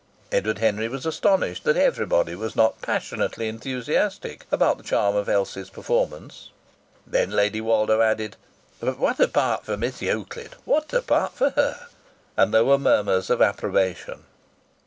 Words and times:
Edward 0.31 0.57
Henry 0.57 0.87
was 0.87 1.05
astonished 1.05 1.63
that 1.63 1.77
everybody 1.77 2.33
was 2.33 2.55
not 2.55 2.81
passionately 2.81 3.47
enthusiastic 3.47 4.47
about 4.51 4.79
the 4.79 4.83
charm 4.83 5.15
of 5.15 5.29
Elsie's 5.29 5.69
performance. 5.69 6.49
Then 7.05 7.29
Lady 7.29 7.61
Woldo 7.61 8.01
added: 8.01 8.35
"But 8.79 8.97
what 8.97 9.19
a 9.19 9.27
part 9.27 9.63
for 9.63 9.77
Miss 9.77 10.01
Euclid! 10.01 10.55
What 10.65 10.91
a 10.91 11.03
part 11.03 11.33
for 11.33 11.51
her!" 11.51 11.85
And 12.35 12.51
there 12.51 12.65
were 12.65 12.79
murmurs 12.79 13.29
of 13.29 13.43
approbation. 13.43 14.23